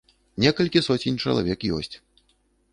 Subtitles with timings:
[0.43, 1.95] Некалькі соцень чалавек ёсць.